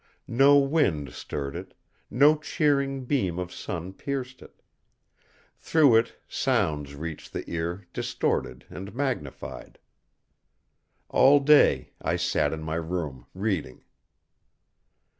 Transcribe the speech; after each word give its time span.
No 0.27 0.57
wind 0.57 1.13
stirred 1.13 1.55
it, 1.55 1.75
no 2.09 2.35
cheering 2.35 3.05
beam 3.05 3.37
of 3.37 3.53
sun 3.53 3.93
pierced 3.93 4.41
it. 4.41 4.63
Through 5.59 5.97
it 5.97 6.17
sounds 6.27 6.95
reached 6.95 7.33
the 7.33 7.47
ear 7.47 7.85
distorted 7.93 8.65
and 8.71 8.95
magnified. 8.95 9.77
All 11.09 11.39
day 11.39 11.91
I 12.01 12.15
sat 12.15 12.51
in 12.51 12.63
my 12.63 12.77
room 12.81 13.27
reading. 13.35 13.83